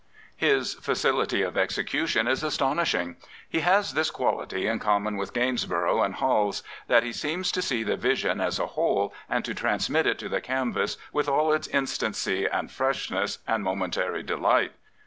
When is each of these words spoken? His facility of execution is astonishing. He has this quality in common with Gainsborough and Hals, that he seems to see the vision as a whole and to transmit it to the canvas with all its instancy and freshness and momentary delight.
His 0.35 0.73
facility 0.73 1.43
of 1.43 1.55
execution 1.55 2.27
is 2.27 2.41
astonishing. 2.41 3.17
He 3.47 3.59
has 3.59 3.93
this 3.93 4.09
quality 4.09 4.65
in 4.65 4.79
common 4.79 5.15
with 5.15 5.31
Gainsborough 5.31 6.01
and 6.01 6.15
Hals, 6.15 6.63
that 6.87 7.03
he 7.03 7.13
seems 7.13 7.51
to 7.51 7.61
see 7.61 7.83
the 7.83 7.97
vision 7.97 8.41
as 8.41 8.57
a 8.57 8.65
whole 8.73 9.13
and 9.29 9.45
to 9.45 9.53
transmit 9.53 10.07
it 10.07 10.17
to 10.17 10.27
the 10.27 10.41
canvas 10.41 10.97
with 11.13 11.29
all 11.29 11.53
its 11.53 11.67
instancy 11.67 12.47
and 12.47 12.71
freshness 12.71 13.37
and 13.47 13.63
momentary 13.63 14.23
delight. 14.23 14.71